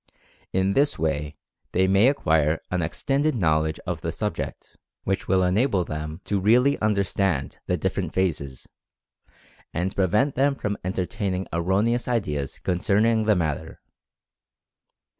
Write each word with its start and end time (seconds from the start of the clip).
In 0.51 0.73
this 0.73 0.97
way 0.97 1.35
they 1.73 1.87
may 1.87 2.07
acquire 2.07 2.59
an 2.71 2.81
extended 2.81 3.35
knowledge 3.35 3.79
of 3.85 4.01
the 4.01 4.11
subject, 4.11 4.75
which 5.03 5.27
will 5.27 5.43
enable 5.43 5.85
them 5.85 6.21
to 6.23 6.39
really 6.39 6.81
"understand" 6.81 7.59
the 7.67 7.77
dif 7.77 7.95
90 7.99 8.05
Mental 8.07 8.09
Fascination 8.15 8.41
ferent 8.41 8.47
phases, 8.55 8.67
and 9.75 9.95
prevent 9.95 10.33
them 10.33 10.55
from 10.55 10.75
entertaining 10.83 11.45
er 11.53 11.61
roneous 11.61 12.07
ideas 12.07 12.57
concerning 12.63 13.25
the 13.25 13.35
matter. 13.35 13.79